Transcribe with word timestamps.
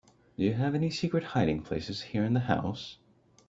Do 0.35 0.43
you 0.43 0.55
have 0.55 0.73
any 0.73 0.89
secret 0.89 1.23
hiding 1.23 1.61
place 1.61 2.01
here 2.01 2.23
in 2.25 2.33
the 2.33 2.39
house? 2.39 2.97